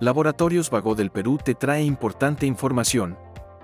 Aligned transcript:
Laboratorios 0.00 0.70
Vago 0.70 0.96
del 0.96 1.10
Perú 1.10 1.38
te 1.42 1.54
trae 1.54 1.84
importante 1.84 2.46
información. 2.46 3.16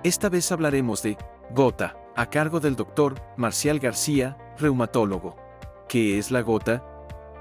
Esta 0.05 0.29
vez 0.29 0.53
hablaremos 0.53 1.03
de 1.03 1.19
gota, 1.53 1.97
a 2.15 2.31
cargo 2.31 2.61
del 2.61 2.77
doctor 2.77 3.21
Marcial 3.37 3.81
García, 3.81 4.39
reumatólogo. 4.57 5.37
¿Qué 5.89 6.19
es 6.19 6.31
la 6.31 6.43
gota? 6.43 6.85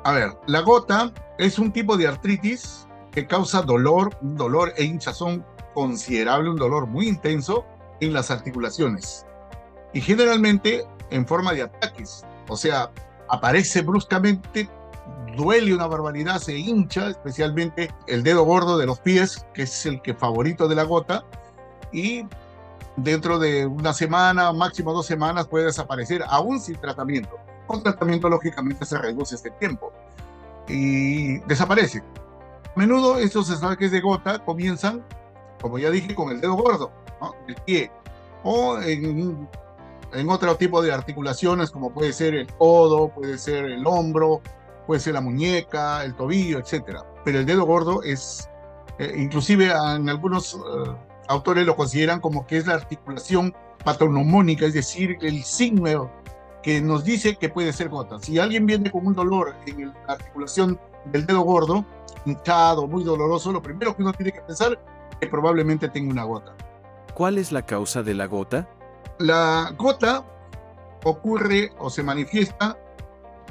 A 0.04 0.14
ver, 0.14 0.32
la 0.48 0.62
gota 0.62 1.14
es 1.38 1.60
un 1.60 1.72
tipo 1.72 1.98
de 1.98 2.08
artritis 2.08 2.88
que 3.12 3.28
causa 3.28 3.62
dolor, 3.62 4.18
un 4.22 4.36
dolor 4.36 4.74
e 4.76 4.86
hinchazón 4.86 5.46
considerable, 5.76 6.50
un 6.50 6.58
dolor 6.58 6.88
muy 6.88 7.08
intenso 7.08 7.66
en 8.00 8.12
las 8.12 8.32
articulaciones. 8.32 9.24
Y 9.94 10.02
generalmente 10.02 10.84
en 11.12 11.28
forma 11.28 11.54
de 11.54 11.64
ataques, 11.64 12.26
o 12.48 12.58
sea, 12.58 12.92
aparece 13.30 13.84
bruscamente, 13.84 14.68
duele 15.40 15.74
una 15.74 15.88
barbaridad, 15.88 16.40
se 16.40 16.58
hincha, 16.58 17.10
especialmente 17.10 17.90
el 18.08 18.24
dedo 18.24 18.44
gordo 18.44 18.78
de 18.78 18.86
los 18.86 19.00
pies, 19.00 19.46
que 19.54 19.64
es 19.64 19.86
el 19.86 20.02
que 20.02 20.14
favorito 20.14 20.68
de 20.68 20.76
la 20.76 20.84
gota, 20.84 21.24
y 21.94 22.26
dentro 22.98 23.40
de 23.40 23.66
una 23.66 23.94
semana, 23.94 24.52
máximo 24.52 24.92
dos 24.92 25.06
semanas, 25.06 25.48
puede 25.48 25.66
desaparecer, 25.66 26.24
aún 26.28 26.60
sin 26.60 26.76
tratamiento. 26.76 27.38
Con 27.68 27.82
tratamiento, 27.82 28.28
lógicamente, 28.28 28.86
se 28.86 28.98
reduce 28.98 29.36
este 29.36 29.52
tiempo 29.52 29.94
y 30.68 31.40
desaparece. 31.40 32.04
A 32.76 32.78
menudo 32.78 33.18
estos 33.18 33.50
ataques 33.50 33.92
de 33.92 34.02
gota 34.02 34.40
comienzan, 34.40 35.06
como 35.62 35.80
ya 35.80 35.90
dije, 35.90 36.14
con 36.14 36.32
el 36.32 36.42
dedo 36.42 36.56
gordo, 36.56 36.92
¿no? 37.22 37.34
el 37.48 37.56
pie, 37.66 37.90
o 38.44 38.78
en, 38.80 39.48
en 40.12 40.30
otro 40.30 40.58
tipo 40.58 40.82
de 40.82 40.92
articulaciones, 40.92 41.72
como 41.72 41.94
puede 41.94 42.12
ser 42.12 42.36
el 42.36 42.54
codo, 42.56 43.08
puede 43.10 43.38
ser 43.38 43.66
el 43.66 43.88
hombro, 43.88 44.42
puede 44.90 45.02
ser 45.02 45.14
la 45.14 45.22
muñeca, 45.22 46.04
el 46.04 46.16
tobillo, 46.16 46.58
etc. 46.58 47.02
Pero 47.24 47.38
el 47.38 47.46
dedo 47.46 47.64
gordo 47.64 48.02
es, 48.02 48.50
eh, 48.98 49.14
inclusive 49.20 49.68
en 49.68 50.10
algunos 50.10 50.56
eh, 50.56 50.92
autores 51.28 51.64
lo 51.68 51.76
consideran 51.76 52.20
como 52.20 52.48
que 52.48 52.58
es 52.58 52.66
la 52.66 52.74
articulación 52.74 53.54
patronomónica, 53.86 54.66
es 54.66 54.74
decir, 54.74 55.16
el 55.22 55.44
signo 55.44 56.12
que 56.64 56.82
nos 56.82 57.04
dice 57.04 57.36
que 57.36 57.50
puede 57.50 57.72
ser 57.72 57.90
gota. 57.90 58.18
Si 58.18 58.40
alguien 58.40 58.66
viene 58.66 58.90
con 58.90 59.06
un 59.06 59.14
dolor 59.14 59.54
en 59.68 59.94
la 60.08 60.14
articulación 60.14 60.80
del 61.06 61.28
dedo 61.28 61.42
gordo, 61.42 61.86
hinchado, 62.26 62.88
muy 62.88 63.04
doloroso, 63.04 63.52
lo 63.52 63.62
primero 63.62 63.96
que 63.96 64.02
uno 64.02 64.12
tiene 64.14 64.32
que 64.32 64.42
pensar 64.42 64.72
es 65.12 65.18
que 65.20 65.28
probablemente 65.28 65.88
tenga 65.90 66.12
una 66.12 66.24
gota. 66.24 66.56
¿Cuál 67.14 67.38
es 67.38 67.52
la 67.52 67.62
causa 67.64 68.02
de 68.02 68.16
la 68.16 68.26
gota? 68.26 68.68
La 69.20 69.72
gota 69.78 70.26
ocurre 71.04 71.74
o 71.78 71.92
se 71.92 72.02
manifiesta 72.02 72.76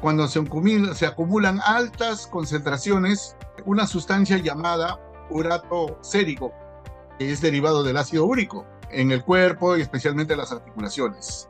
cuando 0.01 0.29
se, 0.29 1.07
acumulan 1.07 1.61
altas 1.65 2.27
concentraciones 2.27 3.37
una 3.65 3.87
sustancia 3.87 4.39
llamada 4.39 5.01
urato 5.31 5.99
sérico, 6.01 6.53
que 7.19 7.33
es 7.33 7.41
derivado 7.41 7.83
del 7.83 7.97
ácido 7.97 8.25
úrico 8.25 8.65
en 8.91 9.11
el 9.11 9.25
cuerpo 9.25 9.77
y 9.77 9.83
especialmente 9.83 10.35
en 10.35 10.39
las 10.39 10.53
articulaciones. 10.53 11.49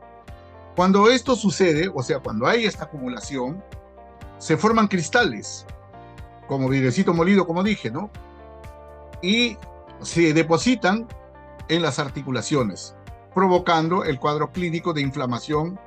Cuando 0.75 1.11
esto 1.11 1.37
sucede, 1.37 1.91
o 1.93 2.03
sea, 2.03 2.21
cuando 2.21 2.47
hay 2.47 2.65
esta 2.65 2.85
acumulación, 2.85 3.63
se 4.39 4.57
forman 4.57 4.89
cristales, 4.89 5.67
como 6.47 6.69
vidrecito 6.69 7.12
molido, 7.12 7.47
como 7.47 7.62
dije, 7.62 7.91
¿no? 7.91 8.11
Y 9.21 9.59
se 10.01 10.33
depositan 10.33 11.07
en 11.69 11.83
las 11.83 11.99
articulaciones, 11.99 12.95
provocando 13.35 14.05
el 14.05 14.19
cuadro 14.19 14.51
clínico 14.53 14.93
de 14.93 15.03
inflamación 15.03 15.79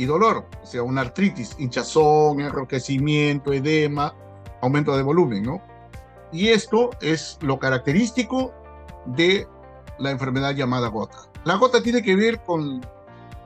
y 0.00 0.06
dolor, 0.06 0.46
o 0.62 0.66
sea, 0.66 0.82
una 0.82 1.02
artritis, 1.02 1.54
hinchazón, 1.58 2.40
enrojecimiento, 2.40 3.52
edema, 3.52 4.14
aumento 4.62 4.96
de 4.96 5.02
volumen, 5.02 5.42
¿no? 5.42 5.60
Y 6.32 6.48
esto 6.48 6.88
es 7.02 7.36
lo 7.42 7.58
característico 7.58 8.54
de 9.04 9.46
la 9.98 10.10
enfermedad 10.10 10.54
llamada 10.54 10.88
gota. 10.88 11.18
La 11.44 11.56
gota 11.56 11.82
tiene 11.82 12.02
que 12.02 12.16
ver 12.16 12.40
con, 12.44 12.80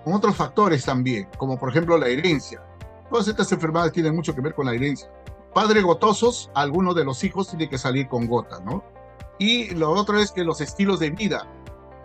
con 0.04 0.12
otros 0.12 0.36
factores 0.36 0.84
también, 0.84 1.26
como 1.38 1.58
por 1.58 1.70
ejemplo 1.70 1.98
la 1.98 2.06
herencia. 2.06 2.62
Todas 3.10 3.26
estas 3.26 3.50
enfermedades 3.50 3.92
tienen 3.92 4.14
mucho 4.14 4.32
que 4.32 4.40
ver 4.40 4.54
con 4.54 4.66
la 4.66 4.74
herencia. 4.74 5.10
Padres 5.52 5.82
gotosos, 5.82 6.52
alguno 6.54 6.94
de 6.94 7.04
los 7.04 7.24
hijos 7.24 7.48
tiene 7.48 7.68
que 7.68 7.78
salir 7.78 8.06
con 8.06 8.28
gota, 8.28 8.60
¿no? 8.60 8.84
Y 9.40 9.70
lo 9.74 9.90
otro 9.90 10.20
es 10.20 10.30
que 10.30 10.44
los 10.44 10.60
estilos 10.60 11.00
de 11.00 11.10
vida, 11.10 11.48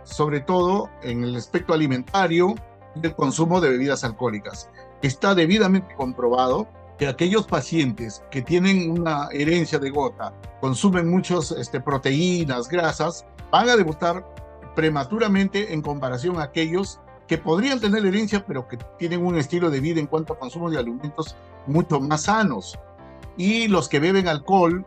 sobre 0.06 0.40
todo 0.40 0.90
en 1.04 1.24
el 1.24 1.36
aspecto 1.36 1.72
alimentario 1.76 2.56
y 3.02 3.08
el 3.08 3.16
consumo 3.16 3.62
de 3.62 3.70
bebidas 3.70 4.04
alcohólicas. 4.04 4.70
Está 5.02 5.36
debidamente 5.36 5.96
comprobado 5.96 6.68
que 6.98 7.08
aquellos 7.08 7.48
pacientes 7.48 8.22
que 8.30 8.42
tienen 8.42 8.92
una 8.92 9.30
herencia 9.32 9.80
de 9.80 9.90
gota, 9.90 10.34
consumen 10.60 11.10
muchas 11.10 11.52
este, 11.52 11.80
proteínas, 11.80 12.68
grasas, 12.68 13.26
van 13.52 13.70
a 13.70 13.78
debutar 13.78 14.26
prematuramente 14.76 15.74
en 15.74 15.82
comparación 15.82 16.38
a 16.40 16.44
aquellos 16.44 17.00
que 17.28 17.38
podrían 17.38 17.80
tener 17.80 18.06
herencia, 18.06 18.46
pero 18.46 18.68
que 18.68 18.78
tienen 18.98 19.26
un 19.26 19.38
estilo 19.38 19.70
de 19.70 19.80
vida 19.80 20.00
en 20.00 20.08
cuanto 20.08 20.34
a 20.34 20.40
consumo 20.40 20.70
de 20.70 20.80
alimentos 20.80 21.36
mucho 21.68 22.02
más 22.02 22.24
sanos. 22.24 22.78
Y 23.38 23.68
los 23.68 23.88
que 23.88 24.00
beben 24.00 24.28
alcohol 24.28 24.86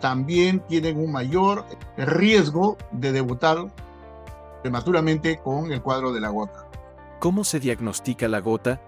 también 0.00 0.60
tienen 0.66 0.98
un 0.98 1.12
mayor 1.12 1.64
riesgo 1.96 2.76
de 2.90 3.12
debutar 3.12 3.72
prematuramente 4.60 5.38
con 5.38 5.72
el 5.72 5.80
cuadro 5.80 6.12
de 6.12 6.20
la 6.20 6.28
gota. 6.28 6.66
¿Cómo 7.24 7.42
se 7.42 7.58
diagnostica 7.58 8.28
la 8.28 8.40
gota? 8.40 8.82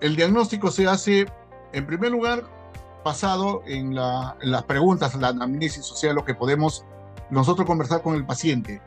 El 0.00 0.16
diagnóstico 0.16 0.70
se 0.70 0.86
hace, 0.86 1.26
en 1.74 1.86
primer 1.86 2.12
lugar, 2.12 2.42
basado 3.04 3.62
en, 3.66 3.94
las 3.94 4.62
preguntas, 4.66 5.14
la 5.16 5.28
anamnesis, 5.28 5.92
o 5.92 5.94
sea, 5.94 6.14
lo 6.14 6.24
que 6.24 6.34
podemos 6.34 6.86
nosotros 7.28 7.66
conversar 7.66 8.00
con 8.00 8.14
el 8.14 8.24
paciente. 8.24 8.80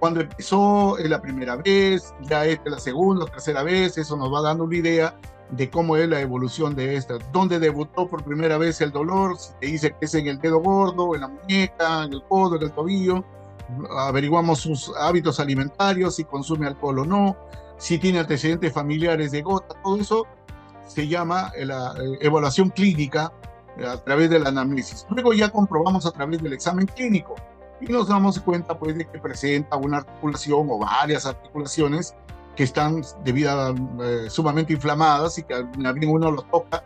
Cuando 0.00 0.20
empezó 0.20 0.98
la 0.98 1.22
primera 1.22 1.56
vez, 1.56 2.12
ya 2.28 2.44
es 2.44 2.60
la 2.66 2.78
segunda 2.78 3.24
o 3.24 3.26
tercera 3.26 3.62
vez, 3.62 3.96
eso 3.96 4.18
nos 4.18 4.30
va 4.30 4.42
dando 4.42 4.64
una 4.64 4.76
idea 4.76 5.16
de 5.52 5.70
cómo 5.70 5.96
es 5.96 6.06
la 6.06 6.20
evolución 6.20 6.74
de 6.74 6.96
esta. 6.96 7.16
¿Dónde 7.32 7.58
debutó 7.58 8.06
por 8.06 8.22
primera 8.22 8.58
vez 8.58 8.82
el 8.82 8.92
dolor? 8.92 9.38
Si 9.38 9.54
te 9.60 9.66
dice 9.68 9.96
que 9.98 10.04
es 10.04 10.14
en 10.14 10.26
el 10.26 10.38
dedo 10.38 10.60
gordo, 10.60 11.14
en 11.14 11.22
la 11.22 11.28
muñeca, 11.28 12.04
en 12.04 12.12
el 12.12 12.22
codo, 12.24 12.56
en 12.56 12.64
el 12.64 12.72
tobillo. 12.72 13.24
Averiguamos 13.96 14.58
sus 14.58 14.92
hábitos 15.00 15.40
alimentarios, 15.40 16.16
si 16.16 16.24
consume 16.24 16.66
alcohol 16.66 16.98
o 16.98 17.04
no, 17.06 17.36
si 17.82 17.98
tiene 17.98 18.20
antecedentes 18.20 18.72
familiares 18.72 19.32
de 19.32 19.42
gota, 19.42 19.74
todo 19.82 19.96
eso 19.96 20.24
se 20.86 21.08
llama 21.08 21.50
la 21.58 21.92
eh, 22.00 22.18
evaluación 22.20 22.70
clínica 22.70 23.32
eh, 23.76 23.84
a 23.84 23.96
través 23.96 24.30
de 24.30 24.38
la 24.38 24.50
anamnesis. 24.50 25.04
Luego 25.10 25.32
ya 25.32 25.50
comprobamos 25.50 26.06
a 26.06 26.12
través 26.12 26.40
del 26.40 26.52
examen 26.52 26.86
clínico 26.86 27.34
y 27.80 27.86
nos 27.86 28.06
damos 28.06 28.38
cuenta 28.38 28.78
pues 28.78 28.96
de 28.96 29.04
que 29.04 29.18
presenta 29.18 29.74
una 29.74 29.96
articulación 29.96 30.68
o 30.70 30.78
varias 30.78 31.26
articulaciones 31.26 32.14
que 32.54 32.62
están 32.62 33.02
debido 33.24 33.74
eh, 34.00 34.30
sumamente 34.30 34.74
inflamadas 34.74 35.38
y 35.38 35.42
que 35.42 35.54
alguien 35.54 36.08
uno 36.08 36.30
los 36.30 36.48
toca. 36.52 36.84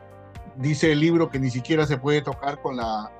Dice 0.56 0.92
el 0.92 1.00
libro 1.00 1.28
que 1.28 1.38
ni 1.38 1.50
siquiera 1.50 1.84
se 1.84 1.98
puede 1.98 2.22
tocar 2.22 2.62
con 2.62 2.78
la, 2.78 3.12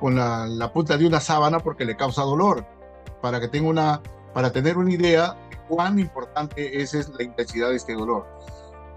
con 0.00 0.16
la, 0.16 0.72
punta 0.72 0.96
de 0.96 1.06
una 1.06 1.20
sábana 1.20 1.60
porque 1.60 1.84
le 1.84 1.94
causa 1.94 2.22
dolor. 2.22 2.64
Para 3.20 3.38
que 3.38 3.48
tenga 3.48 3.68
una, 3.68 4.00
para 4.32 4.50
tener 4.50 4.78
una 4.78 4.94
idea 4.94 5.36
de 5.47 5.47
cuán 5.68 5.98
importante 5.98 6.80
es, 6.80 6.94
la 7.10 7.22
intensidad 7.22 7.70
de 7.70 7.76
este 7.76 7.94
dolor. 7.94 8.26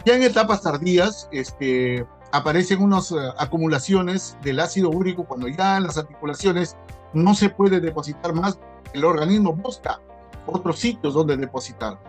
Ya 0.05 0.15
en 0.15 0.23
etapas 0.23 0.61
tardías, 0.61 1.29
este, 1.31 2.05
aparecen 2.31 2.81
unas 2.81 3.11
eh, 3.11 3.15
acumulaciones 3.37 4.37
del 4.41 4.59
ácido 4.59 4.89
úrico 4.89 5.25
cuando 5.25 5.47
ya 5.47 5.77
en 5.77 5.83
las 5.83 5.97
articulaciones 5.97 6.75
no 7.13 7.35
se 7.35 7.49
puede 7.49 7.79
depositar 7.79 8.33
más, 8.33 8.57
el 8.93 9.05
organismo 9.05 9.53
busca 9.53 9.99
otros 10.45 10.79
sitios 10.79 11.13
donde 11.13 11.37
depositar. 11.37 11.99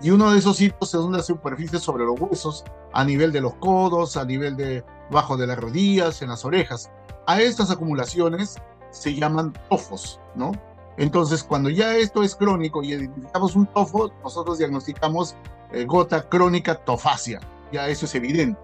Y 0.00 0.10
uno 0.10 0.30
de 0.30 0.38
esos 0.38 0.56
sitios 0.56 0.94
es 0.94 1.00
una 1.00 1.22
superficie 1.22 1.78
sobre 1.78 2.04
los 2.04 2.20
huesos, 2.20 2.64
a 2.92 3.04
nivel 3.04 3.32
de 3.32 3.40
los 3.40 3.54
codos, 3.54 4.16
a 4.16 4.24
nivel 4.24 4.56
de 4.56 4.84
bajo 5.10 5.36
de 5.36 5.46
las 5.46 5.58
rodillas, 5.58 6.22
en 6.22 6.30
las 6.30 6.44
orejas. 6.44 6.90
A 7.26 7.40
estas 7.40 7.70
acumulaciones 7.70 8.56
se 8.90 9.14
llaman 9.14 9.52
tofos, 9.68 10.20
¿no? 10.34 10.52
Entonces, 10.96 11.42
cuando 11.42 11.70
ya 11.70 11.96
esto 11.96 12.22
es 12.22 12.34
crónico 12.34 12.82
y 12.82 12.92
identificamos 12.92 13.56
un 13.56 13.66
tofo, 13.66 14.12
nosotros 14.22 14.58
diagnosticamos 14.58 15.36
eh, 15.72 15.84
gota 15.84 16.28
crónica 16.28 16.74
tofacia. 16.74 17.40
Ya 17.72 17.88
eso 17.88 18.06
es 18.06 18.14
evidente. 18.14 18.60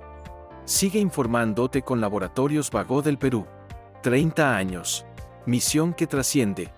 Sigue 0.65 0.99
informándote 0.99 1.83
con 1.83 2.01
Laboratorios 2.01 2.71
Vago 2.71 3.01
del 3.01 3.19
Perú. 3.19 3.47
30 4.03 4.55
años. 4.55 5.07
Misión 5.47 5.95
que 5.95 6.07
trasciende. 6.07 6.71